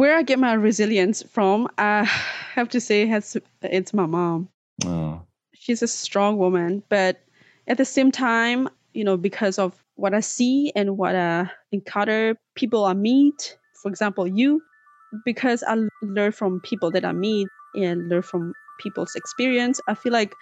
[0.00, 2.04] where I get my resilience from, I
[2.54, 4.48] have to say, has it's my mom.
[4.86, 5.20] Oh,
[5.52, 7.20] She's a strong woman, but
[7.68, 12.34] at the same time, you know, because of what I see and what I encounter,
[12.54, 14.62] people I meet, for example, you,
[15.26, 20.14] because I learn from people that I meet and learn from people's experience, I feel
[20.14, 20.34] like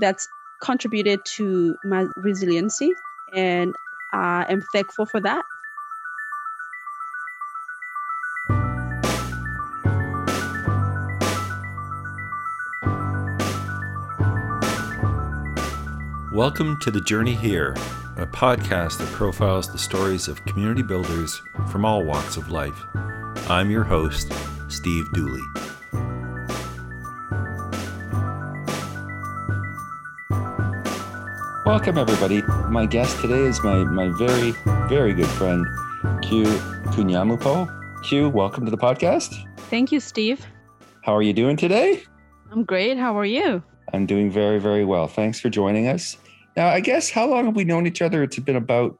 [0.00, 0.26] that's
[0.62, 2.90] contributed to my resiliency,
[3.36, 3.74] and
[4.14, 5.44] I am thankful for that.
[16.32, 17.72] Welcome to The Journey Here,
[18.16, 22.72] a podcast that profiles the stories of community builders from all walks of life.
[23.50, 24.32] I'm your host,
[24.68, 25.42] Steve Dooley.
[31.66, 32.40] Welcome, everybody.
[32.70, 34.52] My guest today is my, my very,
[34.88, 35.66] very good friend,
[36.22, 36.46] Kue
[36.94, 37.68] K'nyawmupoe.
[38.04, 39.34] Kue, welcome to the podcast.
[39.68, 40.46] Thank you, Steve.
[41.02, 42.04] How are you doing today?
[42.50, 42.96] I'm great.
[42.96, 43.62] How are you?
[43.92, 45.06] I'm doing very, very well.
[45.06, 46.16] Thanks for joining us.
[46.56, 48.22] Now, I guess how long have we known each other?
[48.22, 48.98] It's been about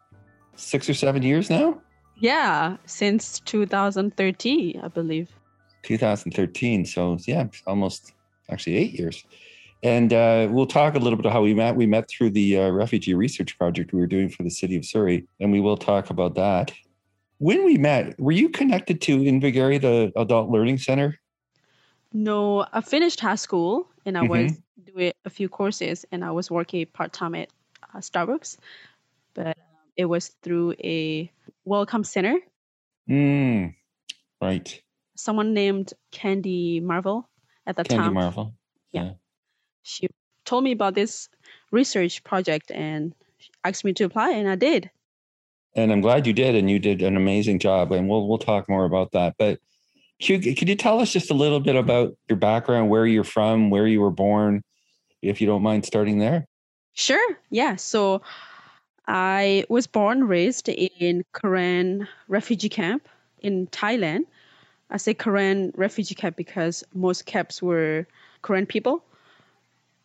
[0.56, 1.80] six or seven years now.
[2.16, 5.30] Yeah, since 2013, I believe.
[5.82, 6.86] 2013.
[6.86, 8.12] So yeah, almost
[8.50, 9.24] actually eight years.
[9.82, 11.74] And uh, we'll talk a little bit of how we met.
[11.74, 14.84] We met through the uh, refugee research project we were doing for the city of
[14.84, 16.70] Surrey, and we will talk about that.
[17.38, 21.18] When we met, were you connected to Invergarry, the adult learning center?
[22.12, 24.28] No, I finished high school and I Mhm.
[24.28, 27.48] was doing a few courses and I was working part time at
[27.94, 28.56] uh, Starbucks,
[29.34, 29.54] but um,
[29.96, 31.30] it was through a
[31.64, 32.36] welcome center.
[33.08, 33.74] Mm,
[34.40, 34.82] right.
[35.16, 37.28] Someone named Candy Marvel
[37.66, 37.98] at the time.
[37.98, 38.14] Candy time.
[38.14, 38.54] Marvel.
[39.82, 40.08] She
[40.44, 41.28] told me about this
[41.70, 43.14] research project and
[43.64, 44.90] asked me to apply, and I did.
[45.74, 47.92] And I'm glad you did, and you did an amazing job.
[47.92, 49.34] And we'll we'll talk more about that.
[49.38, 49.60] But
[50.22, 53.70] Kue, could you tell us just a little bit about your background, where you're from,
[53.70, 54.62] where you were born,
[55.20, 56.46] if you don't mind starting there?
[56.94, 57.36] Sure.
[57.50, 57.74] Yeah.
[57.74, 58.22] So
[59.08, 63.08] I was born, raised in Karen refugee camp
[63.40, 64.20] in Thailand.
[64.90, 68.06] I say Karen refugee camp because most camps were
[68.44, 69.02] Karen people.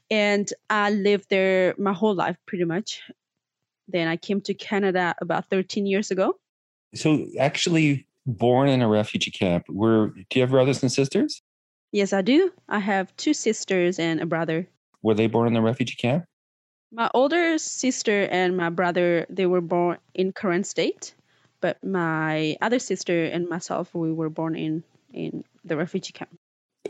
[0.09, 3.03] And I lived there my whole life pretty much.
[3.87, 6.39] Then I came to Canada about 13 years ago.
[6.95, 9.65] So actually born in a refugee camp.
[9.69, 11.41] Were do you have brothers and sisters?
[11.91, 12.51] Yes, I do.
[12.67, 14.67] I have two sisters and a brother.
[15.01, 16.25] Were they born in the refugee camp?
[16.91, 21.15] My older sister and my brother, they were born in Karen State,
[21.61, 24.83] but my other sister and myself, we were born in
[25.13, 26.37] in the refugee camp.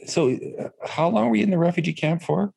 [0.05, 2.51] So uh, how long were you in the refugee camp for?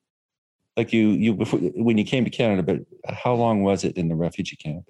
[0.76, 4.08] Like you you before when you came to Canada, but how long was it in
[4.08, 4.84] the refugee camp?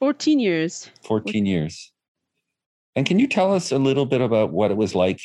[0.00, 0.90] 14 years.
[1.02, 1.92] 14 years.
[3.00, 5.22] And can you tell us a little bit about what it was like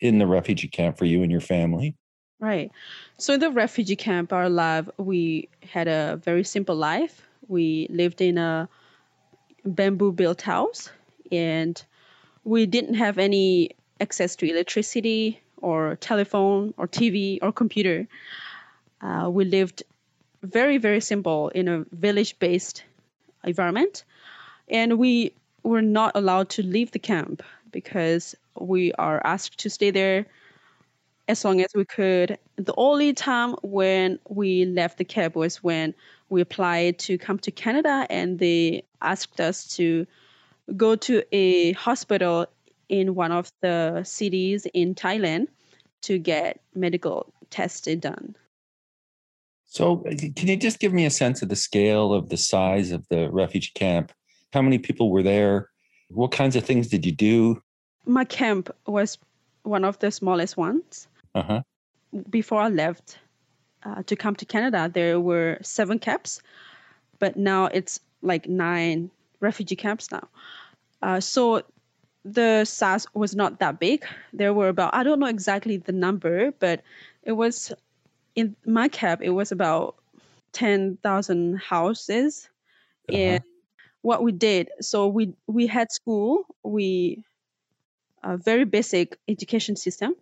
[0.00, 1.94] in the refugee camp for you and your family?
[2.38, 2.72] Right.
[3.18, 7.20] So in the refugee camp, our life, we had a very simple life.
[7.46, 8.70] We lived in a
[9.66, 10.88] bamboo built house
[11.30, 11.84] and
[12.44, 18.08] we didn't have any access to electricity or telephone or TV or computer.
[19.02, 19.82] Uh, we lived
[20.42, 22.82] very, very simple in a village based
[23.44, 24.04] environment.
[24.70, 29.90] And we were not allowed to leave the camp because we are asked to stay
[29.90, 30.26] there
[31.28, 32.38] as long as we could.
[32.56, 35.94] The only time when we left the camp was when
[36.28, 40.06] we applied to come to Canada and they asked us to
[40.76, 42.46] go to a hospital
[42.88, 45.46] in one of the cities in Thailand
[46.02, 48.34] to get medical tested done.
[49.66, 53.06] So, can you just give me a sense of the scale of the size of
[53.08, 54.12] the refugee camp?
[54.52, 55.70] How many people were there?
[56.08, 57.62] What kinds of things did you do?
[58.06, 59.18] My camp was
[59.62, 61.06] one of the smallest ones.
[61.34, 61.62] Uh huh.
[62.28, 63.18] Before I left
[63.84, 66.42] uh, to come to Canada, there were seven camps,
[67.18, 70.28] but now it's like nine refugee camps now.
[71.02, 71.62] Uh, so
[72.24, 74.04] the size was not that big.
[74.32, 76.82] There were about, I don't know exactly the number, but
[77.22, 77.72] it was
[78.34, 79.96] in my camp, it was about
[80.52, 82.48] 10,000 houses.
[83.08, 83.18] Uh-huh.
[83.18, 83.44] And
[84.02, 87.22] what we did, so we, we had school, we,
[88.22, 90.14] a very basic education system.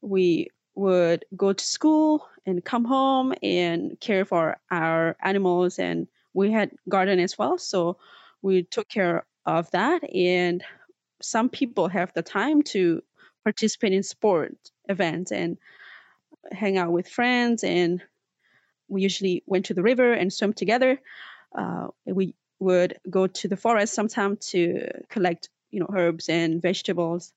[0.00, 6.52] We would go to school and come home and care for our animals and we
[6.52, 7.58] had garden as well.
[7.58, 7.98] So
[8.42, 10.62] we took care of that and
[11.20, 13.02] some people have the time to
[13.42, 14.56] participate in sport
[14.88, 15.58] events and
[16.52, 18.02] hang out with friends and
[18.88, 21.00] we usually went to the river and swim together.
[21.54, 27.32] Uh, we would go to the forest sometime to collect you know herbs and vegetables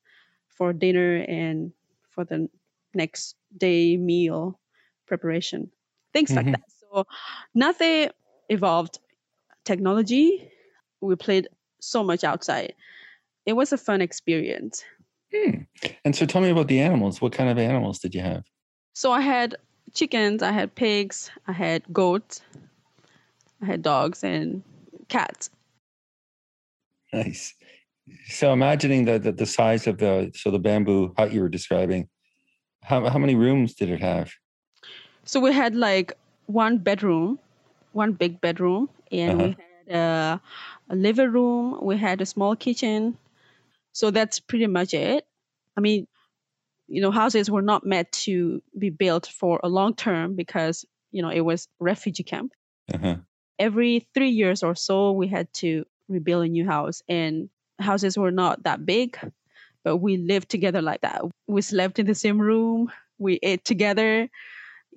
[0.47, 1.71] for dinner and
[2.09, 2.49] for the
[2.93, 4.59] next day meal
[5.07, 5.71] preparation,
[6.13, 6.35] things Mhm.
[6.35, 6.63] like that.
[6.79, 7.05] So
[7.53, 8.09] nothing
[8.49, 8.99] evolved
[9.63, 10.51] technology.
[11.01, 11.47] We played
[11.79, 12.73] so much outside.
[13.45, 14.83] It was a fun experience.
[15.33, 15.63] Hmm.
[16.05, 17.21] And so tell me about the animals.
[17.21, 18.43] What kind of animals did you have?
[18.93, 19.55] So I had
[19.93, 22.41] chickens, I had pigs, I had goats,
[23.61, 24.63] I had dogs and
[25.11, 25.49] cats.
[27.13, 27.53] Nice.
[28.27, 32.09] So imagining the, the the size of the so the bamboo hut you were describing,
[32.83, 34.31] how how many rooms did it have?
[35.25, 36.13] So we had like
[36.47, 37.39] one bedroom,
[37.93, 39.49] one big bedroom, and we
[39.87, 40.41] had a,
[40.89, 41.79] a living room.
[41.81, 43.17] We had a small kitchen.
[43.93, 45.27] So that's pretty much it.
[45.77, 46.07] I mean,
[46.87, 51.21] you know, houses were not meant to be built for a long term because you
[51.21, 52.51] know it was refugee camp.
[52.93, 53.17] Uh-huh.
[53.61, 57.47] Every three years or so, we had to rebuild a new house, and
[57.77, 59.19] houses were not that big,
[59.83, 61.21] but we lived together like that.
[61.45, 62.91] We slept in the same room.
[63.19, 64.27] We ate together,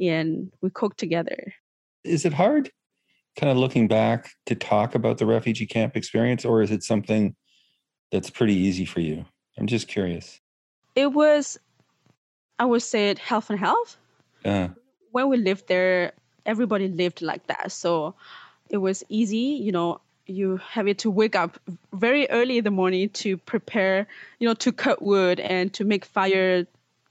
[0.01, 1.53] and we cooked together.
[2.05, 2.73] Is it hard,
[3.37, 7.37] kind of looking back, to talk about the refugee camp experience, or is it something
[8.11, 9.27] that's pretty easy for you?
[9.59, 10.41] I'm just curious.
[10.97, 11.59] It was,
[12.59, 13.99] I would say, it half and health.
[14.43, 14.69] Uh,
[15.13, 16.13] When we lived there,
[16.47, 17.73] everybody lived like that.
[17.73, 18.15] So
[18.71, 19.61] it was easy.
[19.63, 21.59] You know, you have to wake up
[21.93, 24.07] very early in the morning to prepare,
[24.39, 26.67] you know, to cut wood and to make fire,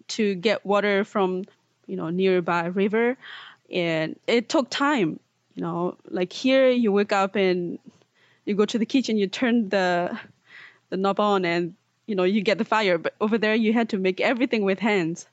[0.10, 1.46] to get water from,
[1.88, 3.18] you know, nearby river.
[3.72, 5.20] And it took time.
[5.56, 7.78] You know, like here, you wake up and
[8.46, 10.20] you go to the kitchen, you turn the
[10.90, 11.76] the knob on, and
[12.08, 12.98] you know you get the fire.
[12.98, 15.28] But over there, you had to make everything with hands.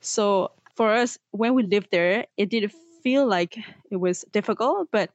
[0.00, 2.72] So for us, when we lived there, it did
[3.02, 3.58] feel like
[3.90, 4.88] it was difficult.
[4.90, 5.10] But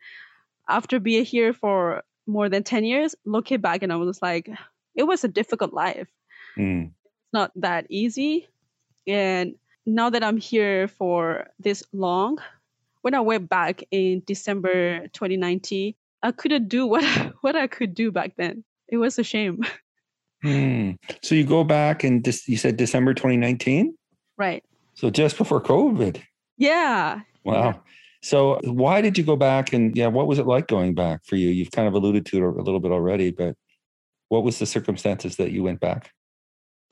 [0.69, 4.49] after being here for more than 10 years, looking back, and I was like,
[4.95, 6.07] it was a difficult life.
[6.57, 8.47] mm, It's not that easy.
[9.07, 9.55] And
[9.85, 12.39] now that I'm here for this long,
[13.01, 15.93] when I went back in December 2019,
[16.23, 17.03] I couldn't do what,
[17.41, 18.63] what I could do back then.
[18.87, 19.61] It was a shame.
[20.41, 20.91] hmm.
[21.21, 23.95] So you go back and you said December 2019,
[24.37, 24.63] right.
[24.93, 26.21] so just before COVID.
[26.57, 27.21] Yeah.
[27.43, 27.53] Wow.
[27.53, 27.73] Yeah.
[28.23, 31.35] So why did you go back and yeah, what was it like going back for
[31.35, 31.49] you?
[31.49, 33.55] You've kind of alluded to it a little bit already, but
[34.29, 36.13] what was the circumstances that you went back?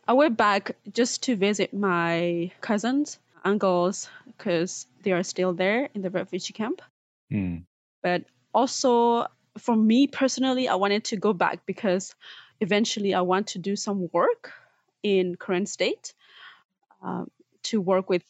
[0.09, 6.01] I went back just to visit my cousins, uncles, because they are still there in
[6.01, 6.81] the refugee camp.
[7.29, 7.59] Hmm.
[8.03, 9.27] But also,
[9.57, 12.13] for me personally, I wanted to go back because
[12.59, 14.51] eventually I want to do some work
[15.01, 16.13] in Karen State
[17.01, 17.31] um,
[17.63, 18.23] to work with,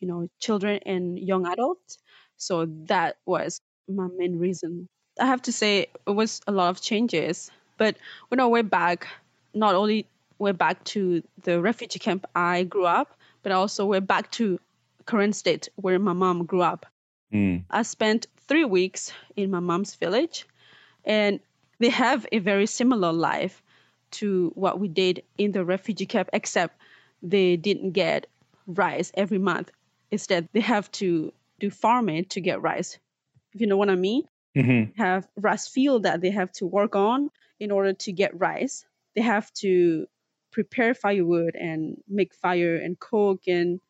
[0.00, 1.96] you know, children and young adults.
[2.36, 4.88] So that was my main reason.
[5.20, 7.50] I have to say it was a lot of changes.
[7.78, 7.96] But
[8.28, 9.06] when I went back,
[9.54, 10.06] not only
[10.38, 14.58] went back to the refugee camp I grew up, but I also went back to
[15.06, 16.86] Karen state where my mom grew up.
[17.30, 17.58] Hmm.
[17.70, 20.46] I spent three weeks in my mom's village,
[21.04, 21.40] and
[21.78, 23.62] they have a very similar life
[24.12, 26.80] to what we did in the refugee camp, except
[27.22, 28.26] they didn't get
[28.66, 29.70] rice every month.
[30.10, 31.70] Instead, they have to do
[32.08, 32.98] it to get rice.
[33.52, 34.24] If you know what I mean,
[34.54, 34.92] Mhm.
[34.96, 37.30] have rice field that they have to work on
[37.60, 38.86] in order to get rice.
[39.14, 40.06] They have to
[40.52, 43.80] prepare firewood and make fire and cook and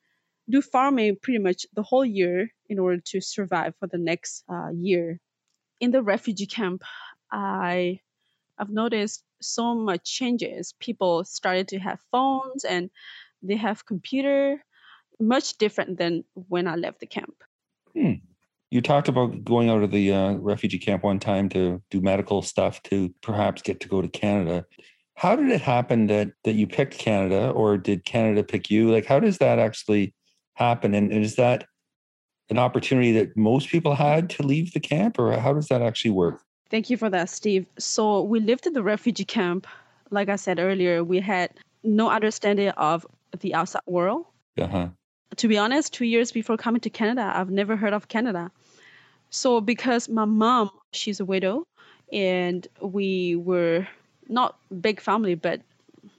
[0.50, 4.70] do farming pretty much the whole year in order to survive for the next uh,
[4.70, 5.20] year.
[5.80, 6.82] In the refugee camp,
[7.32, 8.00] I
[8.58, 10.74] I've noticed so much changes.
[10.80, 12.90] People started to have phones and
[13.42, 14.62] they have computer,
[15.20, 17.42] much different than when I left the camp.
[18.70, 22.42] You talked about going out of the uh, refugee camp one time to do medical
[22.42, 24.64] stuff to perhaps get to go to Canada.
[25.14, 28.90] How did it happen that that you picked Canada, or did Canada pick you?
[28.90, 30.14] Like, how does that actually
[30.54, 30.94] happen?
[30.94, 31.64] And, and is that
[32.50, 36.10] an opportunity that most people had to leave the camp, or how does that actually
[36.10, 36.42] work?
[36.68, 37.66] Thank you for that, Steve.
[37.78, 39.66] So we lived in the refugee camp.
[40.10, 41.50] Like I said earlier, we had
[41.82, 43.06] no understanding of
[43.40, 44.26] the outside world.
[44.58, 44.88] Uh-huh.
[45.36, 48.50] To be honest, two years before coming to Canada, I've never heard of Canada.
[49.30, 51.66] So because my mom, she's a widow,
[52.12, 53.86] and we were
[54.28, 55.60] not big family, but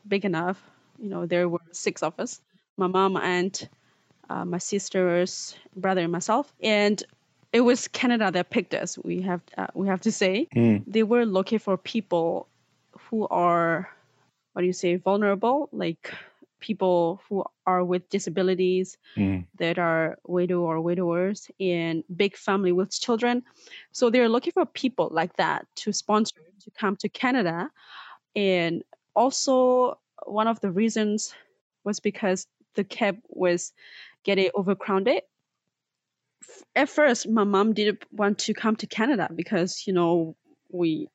[0.08, 0.62] big enough.
[1.00, 2.42] You know, there were six of us:
[2.78, 3.70] my mom, aunt,
[4.30, 6.54] uh, my sisters, brother, and myself.
[6.62, 7.02] And
[7.54, 8.98] it was Canada that picked us.
[8.98, 10.78] We have uh, we have to say Hmm.
[10.86, 12.48] they were looking for people
[13.10, 13.90] who are
[14.54, 16.14] what do you say vulnerable like
[16.60, 19.40] people who are with disabilities Hmm.
[19.60, 23.44] that are widow or widowers and big family with children
[23.92, 27.70] so they're looking for people like that to sponsor to come to canada
[28.36, 28.84] and
[29.16, 31.34] also one of the reasons
[31.84, 33.74] was because the cab was
[34.24, 35.24] getting overcrowded.
[36.76, 40.36] At first, my mom didn't want to come to Canada because you know
[40.70, 41.10] we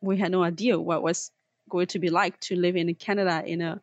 [0.00, 1.30] we had no idea what was
[1.68, 3.80] going to be like to live in Canada in a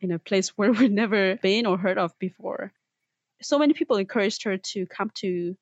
[0.00, 2.72] in a place where we'd never been or heard of before.
[3.40, 5.56] So many people encouraged her to come to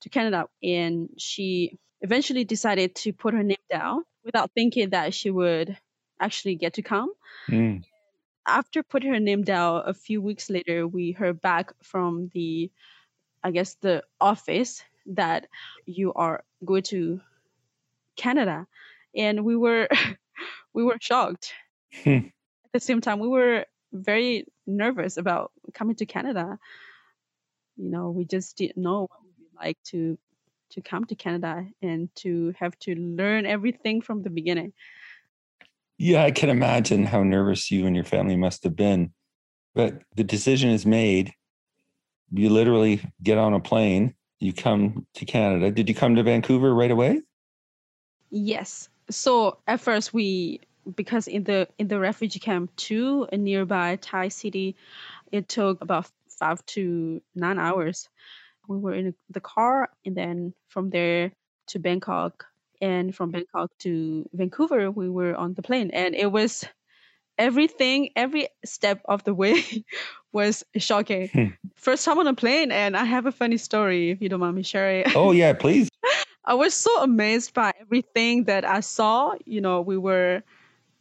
[0.00, 5.30] to Canada, and she eventually decided to put her name down without thinking that she
[5.30, 5.76] would
[6.18, 7.12] actually get to come.
[7.48, 7.84] Mm.
[8.46, 12.70] After putting her name down, a few weeks later, we heard back from the,
[13.44, 15.46] I guess, the office that
[15.86, 17.20] you are going to
[18.16, 18.66] Canada,
[19.14, 19.88] and we were
[20.74, 21.52] we were shocked.
[22.04, 22.28] Hmm.
[22.64, 26.58] At the same time, we were very nervous about coming to Canada.
[27.76, 30.18] You know, we just didn't know what it would be like to
[30.70, 34.72] to come to Canada and to have to learn everything from the beginning.
[35.98, 39.12] Yeah, I can imagine how nervous you and your family must have been.
[39.74, 41.32] But the decision is made.
[42.32, 45.70] You literally get on a plane, you come to Canada.
[45.70, 47.22] Did you come to Vancouver right away?
[48.30, 48.88] Yes.
[49.10, 50.60] So at first we
[50.96, 54.76] because in the in the refugee camp to a nearby Thai city,
[55.32, 58.08] it took about five to nine hours.
[58.68, 61.32] We were in the car and then from there
[61.68, 62.46] to Bangkok
[62.80, 66.64] and from Bangkok to Vancouver we were on the plane and it was
[67.36, 69.64] everything every step of the way
[70.32, 71.28] was shocking.
[71.28, 71.46] Hmm.
[71.74, 74.54] First time on a plane and I have a funny story if you don't mind
[74.54, 75.04] me sharing.
[75.14, 75.88] Oh, yeah, please.
[76.44, 79.34] I was so amazed by everything that I saw.
[79.46, 80.42] You know, we were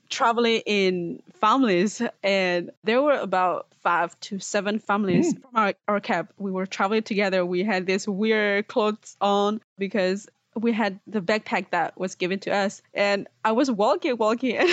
[0.09, 5.39] traveling in families, and there were about five to seven families hmm.
[5.39, 6.29] from our, our cab.
[6.37, 7.45] We were traveling together.
[7.45, 12.53] We had this weird clothes on because we had the backpack that was given to
[12.53, 12.81] us.
[12.93, 14.69] And I was walking, walking, and,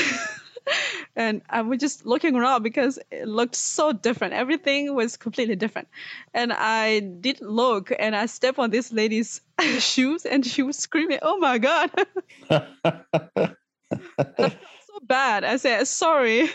[1.16, 4.34] and I was just looking around because it looked so different.
[4.34, 5.88] Everything was completely different.
[6.34, 9.40] And I did look and I stepped on this lady's
[9.78, 11.90] shoes and she was screaming, Oh my God.
[15.06, 15.44] bad.
[15.44, 16.50] I said, Sorry.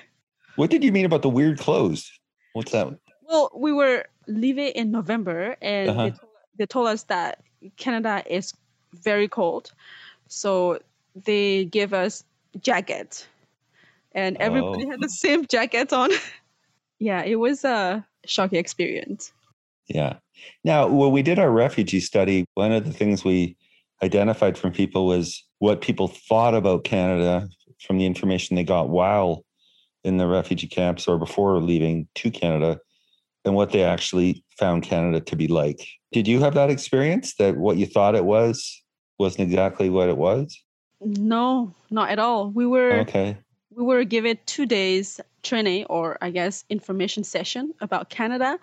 [0.55, 2.12] what did you mean about the weird clothes?
[2.53, 2.88] What's that?
[3.24, 6.03] Well, we were leaving in November and Uh-huh.
[6.03, 7.39] they, told, they told us that
[7.77, 8.53] Canada is
[8.93, 9.72] very cold.
[10.27, 10.79] So
[11.25, 12.24] they gave us
[12.62, 13.27] jackets
[14.13, 14.89] and everybody Oh.
[14.91, 16.10] had the same jackets on.
[17.00, 19.31] yeah, it was a shocking experience.
[19.88, 20.17] Yeah.
[20.63, 23.55] Now, when we did our refugee study, one of the things we
[24.03, 27.48] identified from people was what people thought about Canada
[27.81, 29.43] from the information they got while
[30.03, 32.79] in the refugee camps or before leaving to Canada
[33.43, 35.88] and what they actually found Canada to be like.
[36.11, 38.83] Did you have that experience that what you thought it was
[39.17, 40.61] wasn't exactly what it was?
[41.00, 42.50] No, not at all.
[42.50, 43.38] We were Okay.
[43.75, 48.59] we were given two days training or I guess information session about Canada,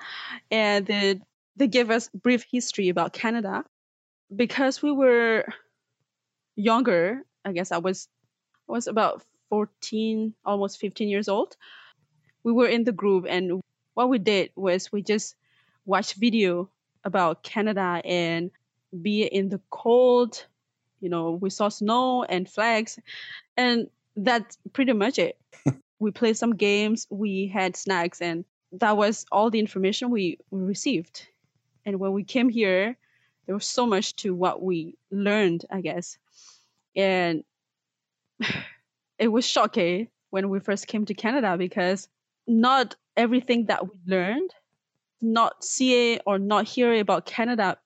[0.50, 1.20] and they,
[1.56, 3.64] they gave us brief history about Canada.
[4.34, 5.46] Because we were
[6.54, 8.08] younger, I guess I was
[8.68, 11.56] I was about 14, almost 15 years old.
[12.42, 13.62] We were in the group and
[13.94, 15.34] what we did was we just
[15.86, 16.68] watched video
[17.04, 18.50] about Canada and
[19.02, 20.44] be in the cold,
[21.00, 22.98] you know, we saw snow and flags
[23.56, 25.38] and that's pretty much it.
[25.98, 30.60] we played some games, we had snacks, and that was all the information we, we
[30.60, 31.26] received.
[31.86, 32.96] And when we came here,
[33.46, 36.18] there was so much to what we learned, I guess.
[36.94, 37.44] And
[39.18, 42.08] it was shocking eh, when we first came to Canada because
[42.46, 44.50] not everything that we learned,
[45.20, 47.78] not seeing eh, or not hearing about Canada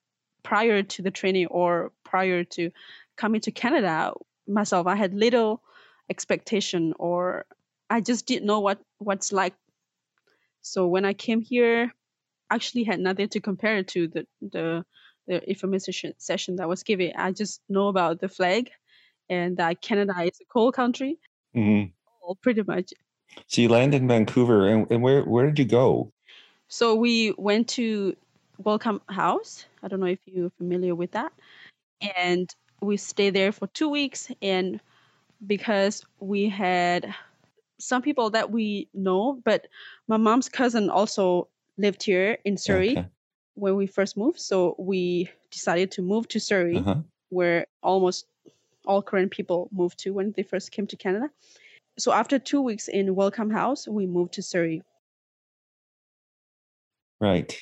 [0.43, 2.71] prior to the training or prior to
[3.17, 4.13] coming to Canada,
[4.47, 5.63] myself, I had little
[6.11, 7.45] expectation or
[7.89, 9.55] I just didn't know what what's like.
[10.63, 11.93] So when I came here,
[12.51, 14.85] actually had nothing to compare it to the the
[15.27, 17.13] the information session that was given.
[17.17, 18.71] I just know about the flag
[19.33, 21.19] and that Canada is a cold country.
[21.55, 21.85] hmm
[22.23, 22.93] Well, pretty much.
[23.47, 26.13] So you landed in Vancouver, and, and where where did you go?
[26.69, 28.17] So we went to
[28.59, 29.67] Welcome House.
[29.83, 31.33] I don't know if you're familiar with that.
[32.17, 32.49] And
[32.81, 34.31] we stayed there for two weeks.
[34.43, 34.81] And
[35.47, 37.15] because we had
[37.79, 39.69] some people that we know, but
[40.09, 41.49] my mom's cousin also
[41.79, 43.09] lived here in Surrey Okay.
[43.55, 44.41] when we first moved.
[44.41, 47.03] So we decided to move to Surrey, Uh-huh.
[47.31, 48.27] where almost
[48.85, 51.31] all Karen people moved to when they first came to Canada.
[51.99, 54.83] So after two weeks in Welcome House, we moved to Surrey.
[57.21, 57.57] Right.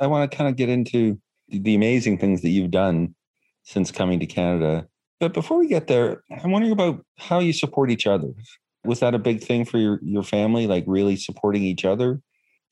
[0.00, 3.14] I want to kind of get into the- amazing things that you've done
[3.62, 4.88] since coming to Canada.
[5.20, 8.32] But before we get there, I'm wondering about how you support each other.
[8.84, 12.20] Was that a big thing for your, your family, like really supporting each other?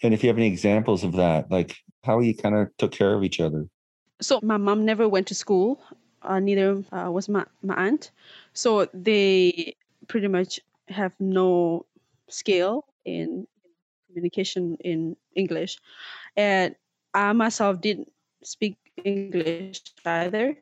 [0.02, 3.14] And if you have any examples of that, like how you kind of took care
[3.14, 3.66] of each other?
[4.20, 5.80] So my mom never went to school.
[6.22, 8.10] Uh, neither uh, was my, my aunt.
[8.52, 11.86] So they pretty much have no
[12.28, 13.46] skill in
[14.08, 15.78] communication in English.
[16.36, 16.74] And
[17.14, 18.12] I myself didn't
[18.42, 20.56] speak English either.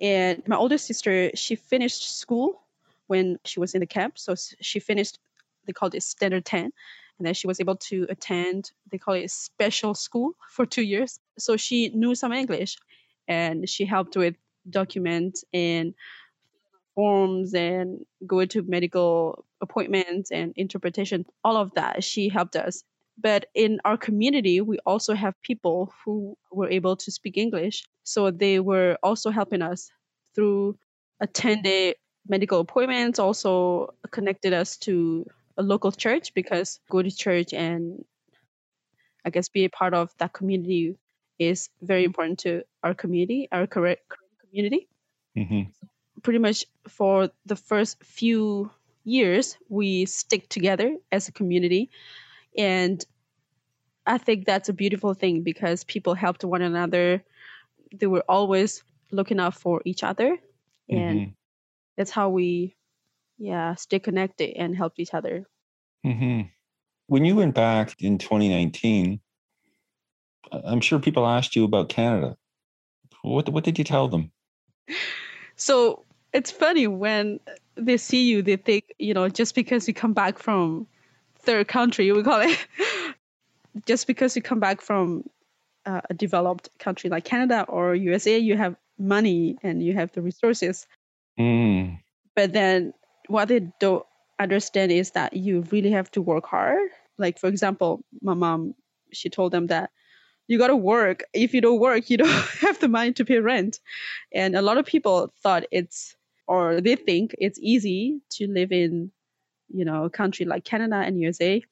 [0.00, 2.62] And my older sister, she finished school
[3.06, 4.18] when she was in the camp.
[4.18, 5.18] So she finished,
[5.66, 6.72] they called it standard 10.
[7.18, 11.20] And then she was able to attend, they call it special school for two years.
[11.38, 12.78] So she knew some English
[13.28, 14.34] and she helped with
[14.68, 15.94] documents and
[16.94, 22.04] forms and go to medical appointments and interpretation, all of that.
[22.04, 22.82] She helped us.
[23.18, 27.84] But in our community, we also have people who were able to speak English.
[28.04, 29.90] So they were also helping us
[30.34, 30.78] through
[31.20, 31.96] attended
[32.26, 38.04] medical appointments, also connected us to a local church because go to church and
[39.24, 40.96] I guess be a part of that community
[41.40, 43.96] is very important to our community, our Karen
[44.44, 44.86] community.
[45.36, 45.62] Mm-hmm.
[46.22, 48.70] Pretty much for the first few
[49.04, 51.90] years, we stick together as a community.
[52.56, 53.02] And
[54.06, 57.24] I think that's a beautiful thing because people helped one another.
[57.94, 60.36] They were always looking out for each other.
[60.90, 61.30] And mm-hmm.
[61.96, 62.76] that's how we,
[63.38, 65.46] yeah, stay connected and help each other.
[66.04, 66.48] Mm-hmm.
[67.06, 69.20] When you went back in 2019,
[70.52, 72.36] I'm sure people asked you about Canada.
[73.22, 74.32] What, what did you tell them?
[75.56, 77.40] So it's funny when
[77.76, 80.86] they see you, they think, you know, just because you come back from
[81.40, 82.66] third country, we call it,
[83.86, 85.28] just because you come back from
[85.86, 90.22] uh, a developed country like Canada or USA, you have money and you have the
[90.22, 90.86] resources.
[91.38, 91.98] Mm.
[92.34, 92.92] But then
[93.28, 94.04] what they don't
[94.38, 96.90] understand is that you really have to work hard.
[97.18, 98.74] Like, for example, my mom,
[99.12, 99.90] she told them that
[100.50, 101.22] you got to work.
[101.32, 102.28] If you don't work, you don't
[102.60, 103.78] have the money to pay rent.
[104.34, 106.16] And a lot of people thought it's
[106.48, 109.12] or they think it's easy to live in,
[109.68, 111.62] you know, a country like Canada and USA.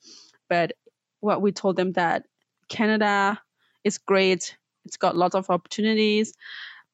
[0.49, 0.75] But
[1.19, 2.27] what we told them that
[2.69, 3.41] Canada
[3.83, 4.57] is great.
[4.85, 6.35] It's got lots of opportunities.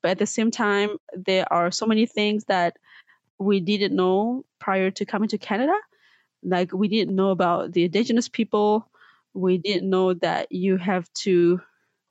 [0.00, 2.78] But at the same time, there are so many things that
[3.38, 5.76] we didn't know prior to coming to Canada.
[6.42, 8.88] Like we didn't know about the indigenous people.
[9.35, 11.61] We didn't know that you have to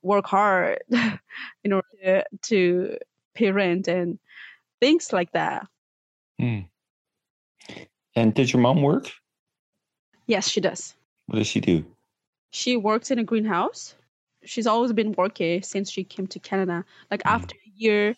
[0.04, 0.78] work hard
[1.64, 2.98] in order to
[3.34, 4.18] pay rent and
[4.80, 5.66] things like that.
[6.40, 6.66] Mm.
[8.14, 9.10] And did your mom work?
[10.26, 10.94] Yes, she does.
[11.26, 11.84] What does she do?
[12.50, 13.94] She works in a greenhouse.
[14.44, 16.84] She's always been working since she came to Canada.
[17.10, 17.30] Like mm.
[17.30, 18.14] after a year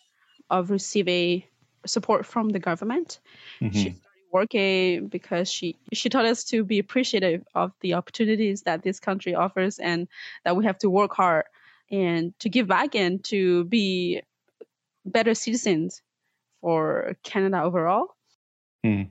[0.49, 1.43] of receiving
[1.85, 3.19] support from the government,
[3.61, 3.73] mm-hmm.
[3.73, 8.83] she started working because she she taught us to be appreciative of the opportunities that
[8.83, 10.07] this country offers and
[10.43, 11.45] that we have to work hard
[11.91, 14.21] and to give back and to be
[15.05, 16.01] better citizens
[16.61, 18.07] for Canada overall.
[18.83, 19.03] Hmm.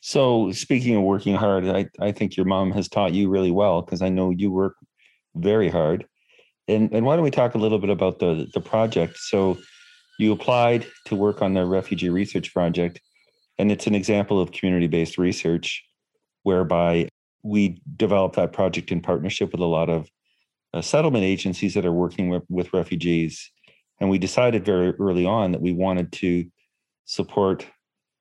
[0.00, 3.82] So, speaking of working hard, I, I think your mom has taught you really well
[3.82, 4.74] because I know you work
[5.34, 6.06] very hard.
[6.68, 9.18] And, and why don't we talk a little bit about the, the project?
[9.18, 9.58] So,
[10.18, 13.00] you applied to work on the Refugee Research Project,
[13.58, 15.82] and it's an example of community based research
[16.42, 17.08] whereby
[17.42, 20.08] we developed that project in partnership with a lot of
[20.72, 23.50] uh, settlement agencies that are working with, with refugees.
[24.00, 26.46] And we decided very early on that we wanted to
[27.04, 27.66] support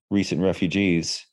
[0.09, 1.25] recent refugees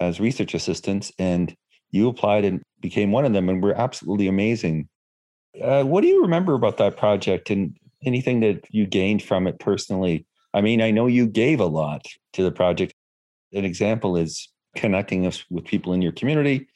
[0.00, 1.12] as research assistants.
[1.18, 1.54] And
[1.90, 4.88] you applied and became one of them, and we're absolutely amazing.
[5.60, 9.58] Uh, what do you remember about that project and anything that you gained from it
[9.58, 10.24] personally?
[10.54, 12.94] I mean, I know you gave a lot to the project.
[13.52, 16.68] An example is connecting us with people in your community,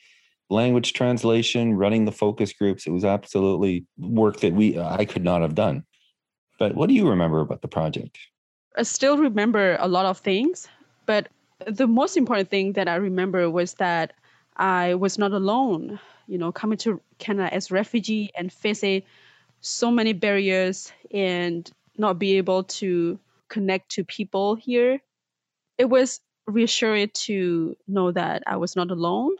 [0.50, 2.86] language translation, running the focus groups.
[2.86, 5.84] It was absolutely work that we uh, I could not have done.
[6.58, 8.18] But what do you remember about the project?
[8.76, 10.68] I still remember a lot of things,
[11.06, 11.28] but
[11.66, 14.14] the most important thing that I remember was that
[14.56, 19.02] I was not alone, you know, coming to Canada as refugee and facing
[19.60, 25.00] so many barriers and not be able to connect to people here.
[25.78, 29.36] It was reassuring to know that I was not alone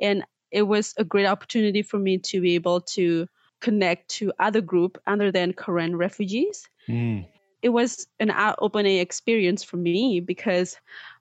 [0.00, 3.26] and it was a great opportunity for me to be able to
[3.60, 6.68] connect to other group other than Karen refugees.
[6.88, 7.26] Mm.
[7.62, 10.76] It was an eye-opening experience for me because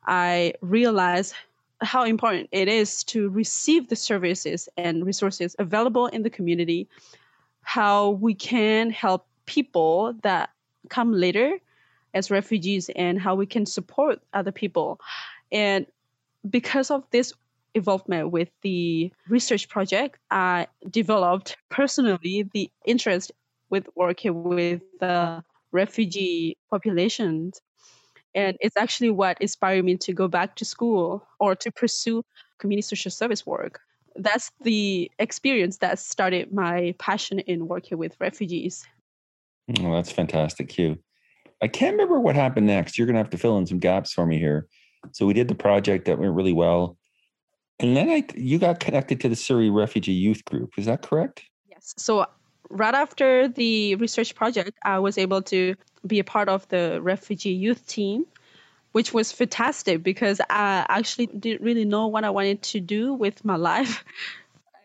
[0.06, 1.34] I realized
[1.82, 6.88] how important it is to receive the services and resources available in the community,
[7.62, 10.50] how we can help people that
[10.90, 11.58] come later
[12.14, 15.00] as refugees and how we can support other people.
[15.52, 15.86] And
[16.50, 17.34] because of this
[17.76, 23.32] involvement with the research project, I developed personally the interest
[23.70, 27.62] with working with the refugee populations.
[28.34, 32.24] And it's actually what inspired me to go back to school or to pursue
[32.58, 33.80] community social service work.
[34.16, 38.86] That's the experience that started my passion in working with refugees.
[39.80, 40.98] Oh, that's fantastic, Kue.
[41.62, 42.98] I can't remember what happened next.
[42.98, 44.68] You're going to have to fill in some gaps for me here.
[45.12, 46.98] So we did the project that went really well.
[47.80, 50.74] And then I, you got connected to the Surrey Refugee Youth Group.
[50.78, 51.44] Is that correct?
[51.70, 51.94] Yes.
[51.98, 52.26] So
[52.70, 57.52] right after the research project, I was able to be a part of the refugee
[57.52, 58.26] youth team,
[58.92, 63.44] which was fantastic because I actually didn't really know what I wanted to do with
[63.44, 64.04] my life.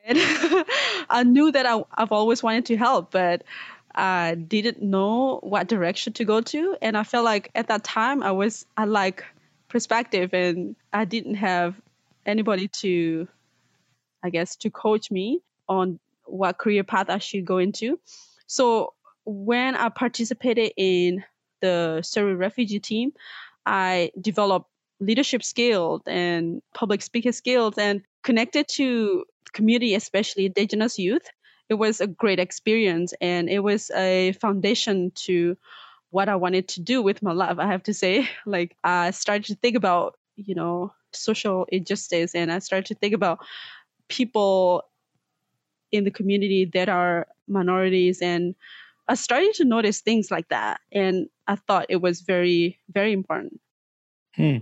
[0.03, 0.17] And
[1.11, 3.45] I knew that I, I've always wanted to help, but
[3.95, 6.77] I didn't know what direction to go to.
[6.81, 9.25] And I felt like at that time I was I like
[9.69, 11.75] perspective and I didn't have
[12.27, 13.29] anybody to
[14.23, 17.99] I guess to coach me on what career path I should go into.
[18.47, 21.25] So when I participated in
[21.61, 23.13] the Surrey refugee team,
[23.65, 24.69] I developed
[25.01, 31.27] leadership skills and public speaking skills and connected to community, especially indigenous youth.
[31.69, 35.57] It was a great experience and it was a foundation to
[36.11, 38.29] what I wanted to do with my life, I have to say.
[38.47, 43.15] Like I started to think about, you know, social injustice and I started to think
[43.15, 43.39] about
[44.09, 44.85] people
[45.93, 48.55] in the community that are minorities and
[49.09, 53.61] I started to notice things like that and I thought it was very very important.
[54.37, 54.59] Hmm.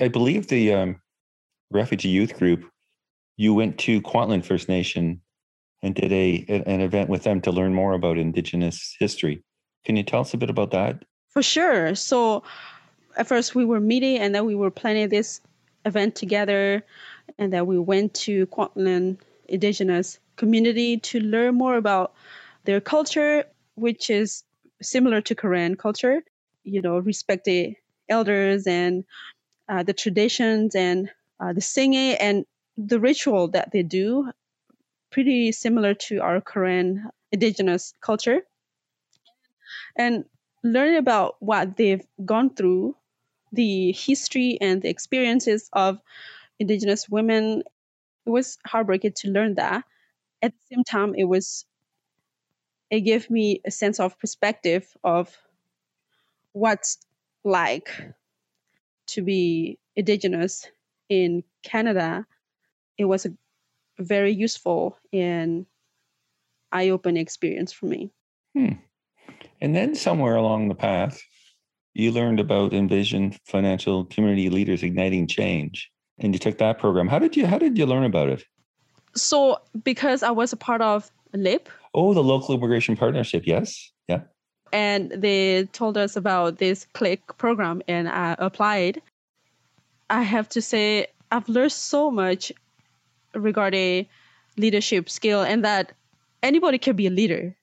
[0.00, 1.00] I believe the um,
[1.70, 2.64] refugee youth group
[3.36, 5.20] you went to Kwantlen First Nation
[5.82, 9.42] and did a an event with them to learn more about indigenous history.
[9.84, 11.04] Can you tell us a bit about that?
[11.28, 11.94] For sure.
[11.94, 12.44] So
[13.16, 15.40] at first we were meeting and then we were planning this
[15.84, 16.84] event together
[17.38, 19.18] and that we went to Kwantlen
[19.48, 22.14] indigenous community to learn more about
[22.64, 24.44] their culture, which is
[24.80, 26.22] similar to Karen culture.
[26.64, 27.76] You know, respect the
[28.08, 29.04] elders and
[29.68, 34.30] uh, the traditions and uh, the singing and the ritual that they do,
[35.10, 38.42] pretty similar to our Karen indigenous culture.
[39.96, 40.24] And
[40.62, 42.96] learning about what they've gone through,
[43.52, 45.98] the history and the experiences of
[46.58, 47.62] indigenous women,
[48.26, 49.84] it was heartbreaking to learn that
[50.42, 51.64] at the same time it was
[52.90, 55.34] it gave me a sense of perspective of
[56.52, 56.98] what's
[57.42, 57.90] like
[59.06, 60.68] to be indigenous
[61.08, 62.26] in Canada.
[62.98, 63.32] It was a
[63.98, 65.64] very useful and
[66.70, 68.10] eye-opening experience for me.
[68.54, 68.74] Hmm.
[69.62, 71.22] And then somewhere along the path,
[71.94, 77.08] you learned about Envision Financial Community Leaders Igniting Change, and you took that program.
[77.08, 78.44] How did you How did you learn about it?
[79.14, 81.68] So because I was a part of LIP.
[81.94, 83.46] Oh, the local immigration partnership.
[83.46, 83.90] Yes.
[84.08, 84.20] Yeah.
[84.72, 89.02] And they told us about this CLIC program and I applied.
[90.08, 92.52] I have to say I've learned so much
[93.34, 94.06] regarding
[94.56, 95.92] leadership skill and that
[96.42, 97.54] anybody can be a leader.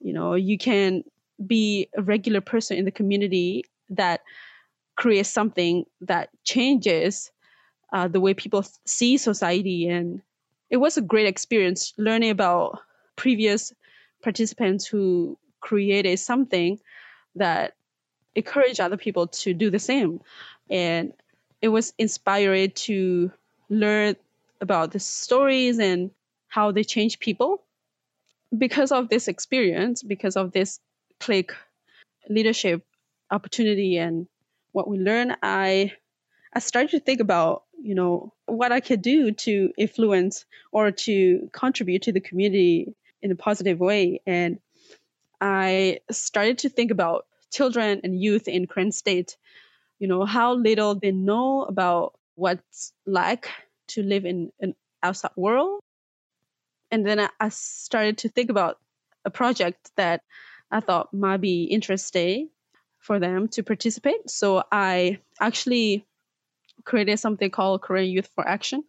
[0.00, 1.04] You know, you can
[1.44, 4.22] be a regular person in the community that
[4.96, 7.30] creates something that changes
[7.92, 10.22] uh, the way people see society and
[10.70, 12.80] it was a great experience learning about
[13.14, 13.72] previous
[14.22, 16.78] participants who created something
[17.36, 17.74] that
[18.34, 20.20] encouraged other people to do the same.
[20.70, 21.12] And
[21.62, 23.30] it was inspiring to
[23.68, 24.16] learn
[24.60, 26.10] about the stories and
[26.48, 27.62] how they change people.
[28.56, 30.78] Because of this experience, because of this
[31.20, 31.54] CLIC
[32.28, 32.82] leadership
[33.30, 34.26] opportunity and
[34.72, 35.92] what we learned, I
[36.52, 41.50] I started to think about, you know, what I could do to influence or to
[41.52, 44.20] contribute to the community in a positive way.
[44.26, 44.58] And
[45.40, 49.36] I started to think about children and youth in Karen State,
[49.98, 53.48] you know, how little they know about what's like
[53.88, 55.80] to live in an outside world.
[56.90, 58.78] And then I started to think about
[59.24, 60.22] a project that
[60.70, 62.50] I thought might be interesting
[62.98, 64.28] for them to participate.
[64.30, 66.06] So I actually
[66.84, 68.84] created something called Karen Youth for Action.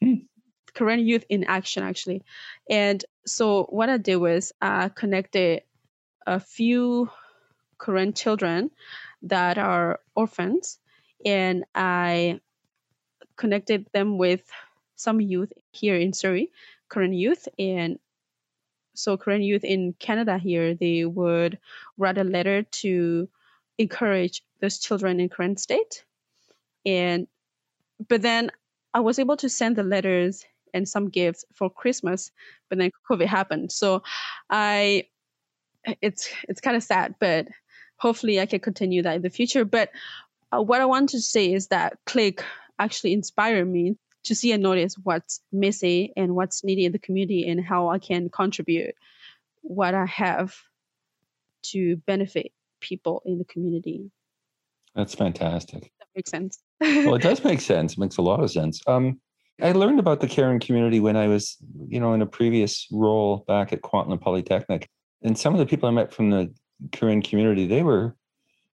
[0.00, 0.14] Hmm.
[0.74, 2.22] Karen Youth in Action, actually.
[2.68, 5.62] And so what I did was I connected
[6.26, 7.10] a few
[7.80, 8.70] Karen children
[9.22, 10.78] that are orphans,
[11.24, 12.40] and I
[13.36, 14.42] connected them with
[14.96, 16.50] some youth here in Surrey,
[16.90, 17.98] Karen youth, and
[18.94, 21.58] so Karen youth in Canada here, they would
[21.98, 23.28] write a letter to
[23.78, 26.04] encourage those children in Karen State
[26.86, 27.26] and
[28.08, 28.50] but then
[28.92, 32.32] I was able to send the letters and some gifts for Christmas,
[32.68, 33.72] but then COVID happened.
[33.72, 34.02] So
[34.50, 35.04] I
[36.00, 37.48] it's it's kind of sad, but
[37.96, 39.64] hopefully I can continue that in the future.
[39.64, 39.90] But
[40.52, 42.44] uh, what I want to say is that CLIC
[42.78, 47.48] actually inspired me to see and notice what's missing and what's needed in the community
[47.48, 48.94] and how I can contribute
[49.62, 50.56] what I have
[51.64, 54.10] to benefit people in the community.
[54.94, 55.90] That's fantastic.
[55.98, 56.58] That makes sense.
[56.80, 57.94] well, it does make sense.
[57.94, 58.80] It makes a lot of sense.
[58.86, 59.20] Um,
[59.62, 61.56] I learned about the Karen community when I was,
[61.88, 64.88] you know, in a previous role back at Kwantlen Polytechnic,
[65.22, 66.52] and some of the people I met from the
[66.90, 68.16] Karen community, they were,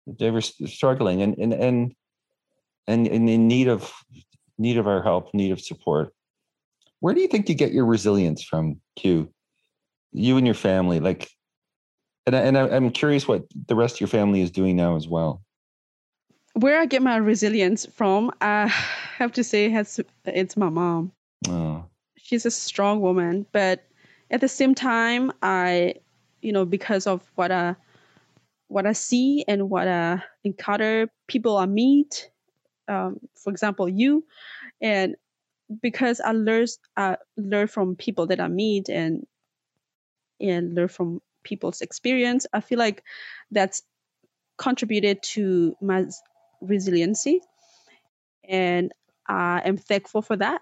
[0.07, 1.95] they were struggling and and and
[2.87, 3.93] and, and in need of
[4.59, 6.13] need of our help, need of support.
[6.99, 9.29] Where do you think you get your resilience from, Kue?
[10.11, 11.29] You and your family, like,
[12.25, 14.95] and I, and I, I'm curious what the rest of your family is doing now
[14.95, 15.41] as well
[16.53, 18.67] where I get my resilience from, I
[19.17, 21.11] have to say, has it's my mom.
[21.47, 21.85] Oh.
[22.17, 23.85] She's a strong woman, but
[24.31, 25.95] at the same time, I,
[26.41, 27.75] you know, because of what I,
[28.67, 32.29] what I see and what I encounter, people I meet,
[32.89, 34.25] um, for example, you,
[34.81, 35.15] and
[35.81, 36.65] because I learn,
[36.97, 39.25] I learn from people that I meet and
[40.41, 42.47] and learn from people's experience.
[42.53, 43.03] I feel like
[43.51, 43.83] that's
[44.57, 46.05] contributed to my
[46.61, 47.41] resiliency.
[48.47, 48.91] And
[49.27, 50.61] I am thankful for that.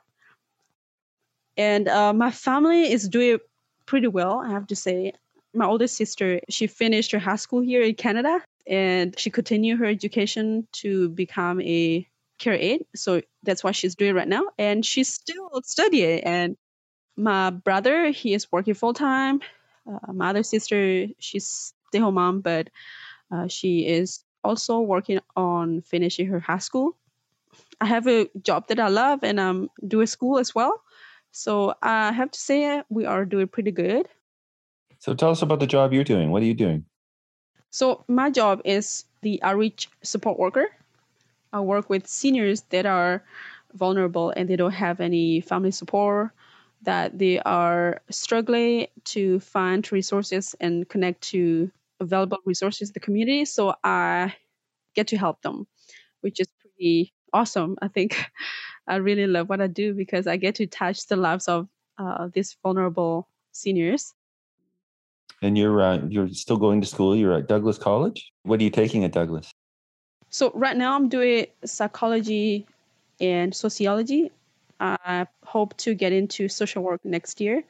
[1.55, 3.39] And uh, my family is doing
[3.85, 5.13] pretty well, I have to say.
[5.53, 9.85] My oldest sister, she finished her high school here in Canada and she continued her
[9.85, 12.85] education to become a care aide.
[12.95, 14.43] So that's what she's doing right now.
[14.57, 16.23] And she's still studying.
[16.23, 16.57] And
[17.15, 19.41] my brother, he is working full time.
[19.89, 22.69] Uh, my other sister, she's stay home mom, but
[23.31, 26.97] uh, she is also working on finishing her high school.
[27.79, 30.81] I have a job that I love and I'm doing school as well.
[31.31, 34.07] So I have to say we are doing pretty good.
[34.99, 36.31] So tell us about the job you're doing.
[36.31, 36.85] What are you doing?
[37.69, 40.67] So my job is the outreach support worker.
[41.53, 43.23] I work with seniors that are
[43.73, 46.31] vulnerable and they don't have any family support,
[46.83, 53.45] that they are struggling to find resources and connect to available resources in the community.
[53.45, 54.35] So I
[54.95, 55.67] get to help them,
[56.21, 57.77] which is pretty awesome.
[57.81, 58.23] I think
[58.87, 62.29] I really love what I do because I get to touch the lives of uh,
[62.33, 64.13] these vulnerable seniors.
[65.41, 67.15] And you're uh, you're still going to school.
[67.15, 68.31] You're at Douglas College.
[68.43, 69.51] What are you taking at Douglas?
[70.29, 72.67] So right now I'm doing psychology
[73.19, 74.31] and sociology.
[74.79, 77.63] I hope to get into social work next year.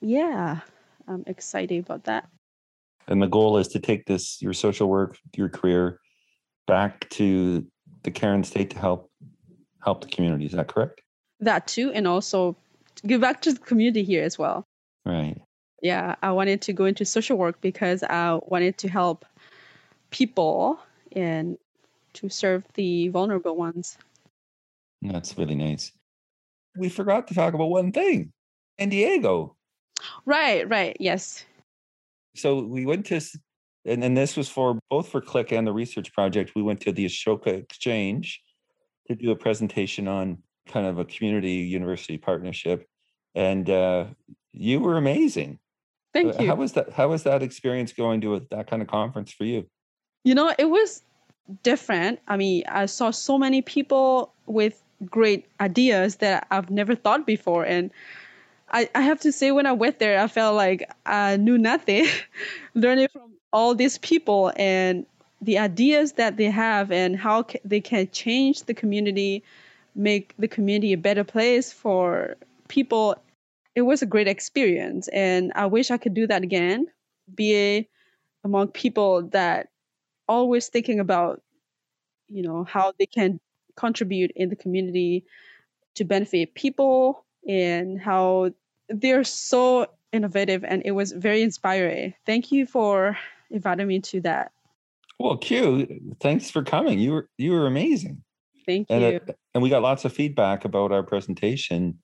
[0.00, 0.60] Yeah,
[1.08, 2.28] I'm excited about that.
[3.08, 5.98] And the goal is to take this, your social work, your career,
[6.66, 7.66] back to
[8.02, 9.10] the Karen state to help
[9.82, 10.46] help the community.
[10.46, 11.02] Is that correct?
[11.40, 12.56] That too, and also
[13.06, 14.64] give back to the community here as well.
[15.04, 15.40] Right.
[15.82, 19.26] Yeah, I wanted to go into social work because I wanted to help
[20.10, 20.78] people
[21.12, 21.58] and
[22.14, 23.98] to serve the vulnerable ones.
[25.02, 25.92] That's really nice.
[26.76, 28.32] We forgot to talk about one thing.
[28.78, 29.56] San Diego.
[30.26, 30.96] Right, right.
[30.98, 31.44] Yes.
[32.34, 33.20] So we went to,
[33.84, 36.52] and, this was for both for CLIC and the research project.
[36.56, 38.42] We went to the Ashoka Exchange
[39.08, 42.86] to do a presentation on kind of a community university partnership,
[43.34, 44.06] and uh,
[44.52, 45.58] you were amazing.
[46.12, 46.46] Thank you.
[46.46, 46.92] How was that?
[46.92, 49.66] How was that experience going to a, that kind of conference for you?
[50.24, 51.02] You know, it was
[51.62, 52.20] different.
[52.28, 57.64] I mean, I saw so many people with great ideas that I've never thought before,
[57.64, 57.90] and
[58.70, 62.06] I, I have to say when I went there, I felt like I knew nothing,
[62.74, 65.06] learning from all these people and
[65.40, 69.44] the ideas that they have and how they can change the community,
[69.94, 72.36] make the community a better place for
[72.68, 73.16] people.
[73.74, 76.86] It was a great experience, and I wish I could do that again.
[77.34, 77.88] Be
[78.42, 79.68] among people that
[80.28, 81.42] always thinking about,
[82.28, 83.40] you know, how they can
[83.76, 85.24] contribute in the community
[85.94, 88.50] to benefit people and how
[88.88, 92.14] they're so innovative and it was very inspiring.
[92.24, 93.18] Thank you for
[93.50, 94.52] inviting me to that.
[95.18, 96.98] Well, Kue, thanks for coming.
[96.98, 98.22] You were you were amazing.
[98.66, 99.20] Thank and, you.
[99.28, 101.98] Uh, and we got lots of feedback about our presentation,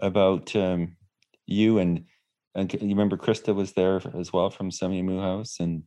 [0.00, 0.96] about um,
[1.46, 2.04] you and
[2.54, 5.84] and you remember Krista was there as well from Semiahmoo House, and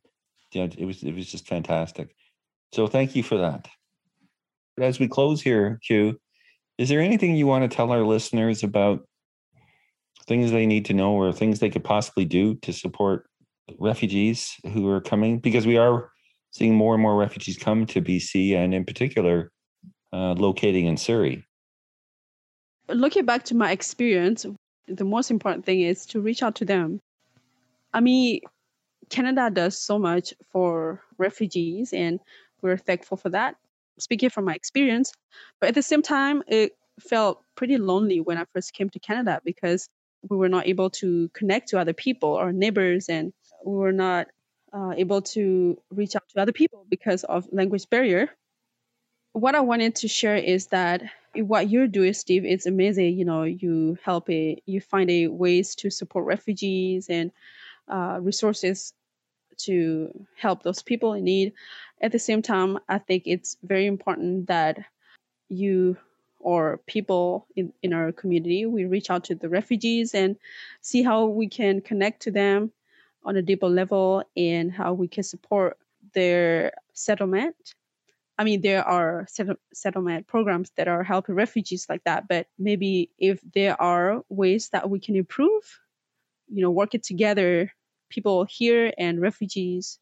[0.52, 2.16] yeah, it was it was just fantastic.
[2.74, 3.68] So thank you for that.
[4.80, 6.16] As we close here, Kue,
[6.78, 9.06] is there anything you want to tell our listeners about
[10.26, 13.26] things they need to know or things they could possibly do to support
[13.80, 15.40] refugees who are coming?
[15.40, 16.10] Because we are
[16.52, 19.52] seeing more and more refugees come to BC, and in particular,
[20.14, 21.46] uh, locating in Surrey.
[22.90, 24.46] looking back to my experience,
[24.88, 27.00] the most important thing is to reach out to them.
[27.94, 28.42] I mean,
[29.12, 32.20] Canada does so much for refugees, and
[32.62, 33.58] we're thankful for that.
[34.00, 35.14] Speaking from my experience,
[35.60, 39.42] but at the same time, it felt pretty lonely when I first came to Canada
[39.44, 39.90] because
[40.30, 43.34] we were not able to connect to other people, our neighbors, and
[43.66, 44.28] we were not
[44.74, 48.30] uh, able to reach out to other people because of language barrier.
[49.34, 51.04] What I wanted to share is that
[51.36, 53.18] what you're doing, Steve, it's amazing.
[53.18, 57.32] You know, you help it, you find a ways to support refugees and
[57.88, 58.94] uh, resources
[59.66, 61.54] to help those people in need.
[62.02, 64.80] At the same time, I think it's very important that
[65.50, 65.98] you
[66.40, 70.36] or people in, in our community, we reach out to the refugees and
[70.82, 72.72] see how we can connect to them
[73.24, 75.78] on a deeper level and how we can support
[76.14, 77.56] their settlement.
[78.38, 79.28] I mean, there are
[79.74, 84.90] settlement programs that are helping refugees like that, but maybe if there are ways that
[84.90, 85.80] we can improve,
[86.48, 87.72] you know, work it together,
[88.12, 90.00] people here and refugees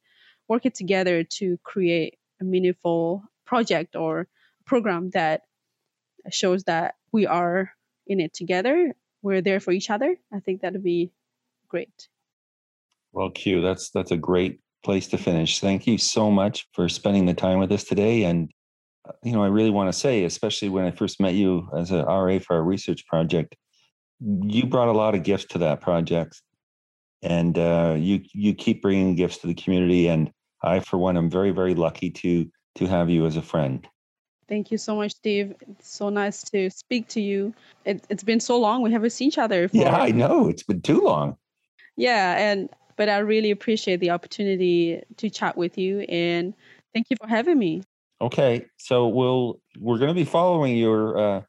[0.48, 4.28] working together to create a meaningful project or
[4.66, 5.42] program that
[6.32, 7.72] shows that we are
[8.08, 8.94] in it together.
[9.22, 10.16] We're there for each other.
[10.34, 11.12] I think that'd be
[11.68, 12.10] great.
[13.12, 15.60] Well, Kue, that's that's a great place to finish.
[15.60, 18.24] Thank you so much for spending the time with us today.
[18.24, 18.50] And
[19.08, 21.92] uh, you know, I really want to say, especially when I first met you as
[21.92, 23.56] a RA for our research project,
[24.20, 26.42] you brought a lot of gifts to that project,
[27.22, 30.08] and uh, you you keep bringing gifts to the community.
[30.08, 30.32] And
[30.64, 33.88] I, for one, am very very lucky to to have you as a friend.
[34.48, 35.54] Thank you so much, Steve.
[35.70, 37.54] It's so nice to speak to you.
[37.86, 38.82] It, has been so long.
[38.82, 39.68] We haven't seen each other.
[39.68, 39.78] For...
[39.78, 40.50] Yeah, I know.
[40.50, 41.38] It's been too long.
[41.96, 46.54] Yeah, and but I really appreciate the opportunity to chat with you, and
[46.94, 47.84] thank you for having me.
[48.22, 51.42] Okay, so we'll we're going to be following your uh,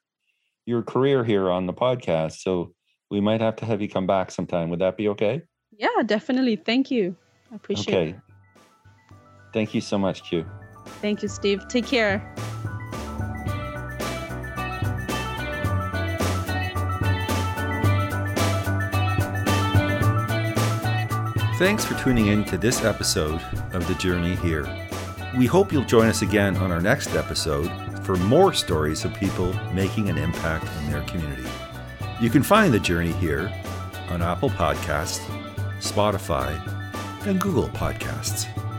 [0.66, 2.40] your career here on the podcast.
[2.42, 2.74] So
[3.10, 4.70] we might have to have you come back sometime.
[4.70, 5.42] Would that be okay?
[5.80, 6.56] Yeah, definitely.
[6.56, 7.16] Thank you.
[7.50, 8.10] I appreciate okay.
[8.10, 8.14] it.
[8.14, 8.20] Okay.
[9.54, 10.46] Thank you so much, Kue.
[11.00, 11.66] Thank you, Steve.
[11.68, 12.20] Take care.
[21.56, 23.40] Thanks for tuning in to this episode
[23.72, 24.66] of The Journey Here.
[25.38, 27.70] We hope you'll join us again on our next episode
[28.04, 31.48] for more stories of people making an impact in their community.
[32.20, 33.50] You can find The Journey Here
[34.10, 35.20] on Apple Podcasts,
[35.80, 36.54] Spotify,
[37.26, 38.69] and Google Podcasts.